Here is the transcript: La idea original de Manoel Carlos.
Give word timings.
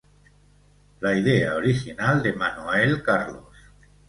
La 0.99 1.15
idea 1.15 1.53
original 1.57 2.23
de 2.23 2.33
Manoel 2.33 3.03
Carlos. 3.03 3.53